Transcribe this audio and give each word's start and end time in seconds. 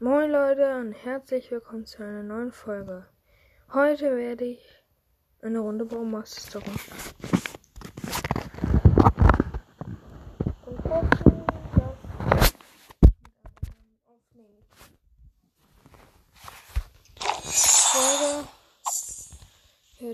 Moin 0.00 0.28
Leute 0.28 0.76
und 0.80 0.92
herzlich 0.92 1.52
willkommen 1.52 1.86
zu 1.86 2.02
einer 2.02 2.24
neuen 2.24 2.50
Folge. 2.50 3.06
Heute 3.72 4.16
werde 4.16 4.44
ich 4.44 4.60
eine 5.40 5.60
Runde 5.60 5.84
Baumaster 5.84 6.60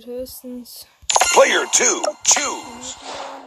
höchstens 0.05 0.87
Player 1.33 1.67
two, 1.73 2.03
choose. 2.25 3.40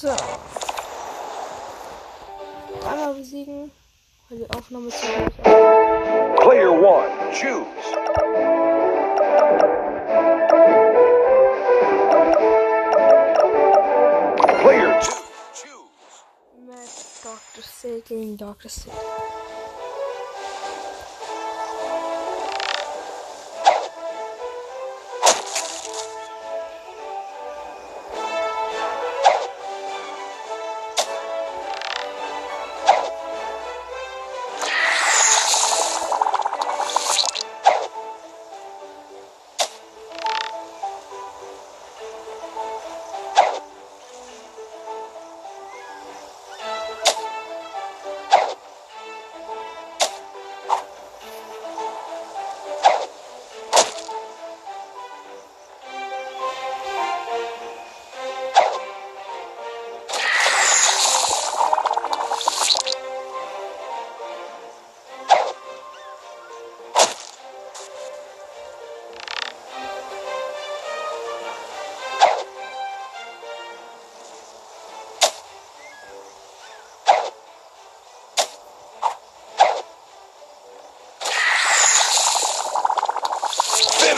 So. 0.00 0.08
Einmal 2.88 3.12
besiegen, 3.16 3.70
weil 4.30 4.38
die 4.38 4.50
Aufnahme 4.50 4.88
zu. 4.88 5.06
Player 6.40 6.72
one, 6.72 7.10
choose. 7.34 7.66
Player 14.62 15.00
two, 15.00 15.22
choose. 15.52 16.24
Mit 16.64 16.88
Dr. 17.22 17.62
Sid 17.62 18.06
gegen 18.06 18.38
Dr. 18.38 18.70
Sid. 18.70 18.90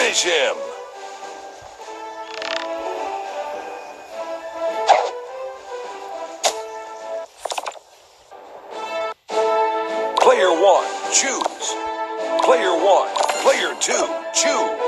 Finish 0.02 0.24
him! 0.24 0.56
Player 10.18 10.50
1, 10.50 10.86
choose. 11.12 11.74
Player 12.42 12.74
1, 12.74 13.08
Player 13.44 13.74
2, 13.78 13.92
choose. 14.34 14.82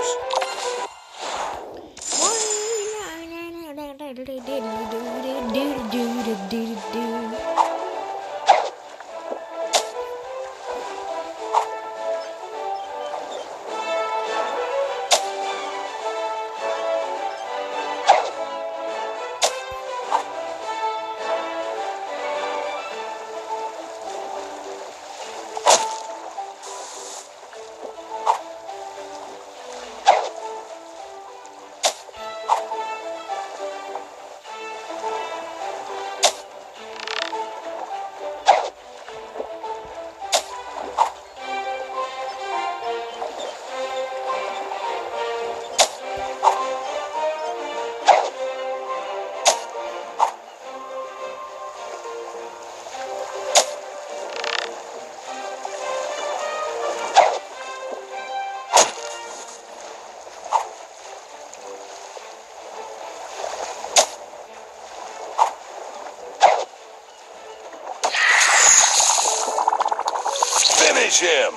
Finish 71.05 71.21
him. 71.21 71.53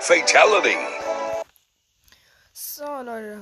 Fatality. 0.00 0.76
So, 2.54 2.84
Leute. 3.02 3.40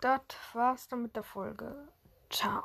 Das 0.00 0.20
war's 0.52 0.86
dann 0.86 1.02
mit 1.02 1.16
der 1.16 1.24
Folge. 1.24 1.88
Ciao. 2.30 2.62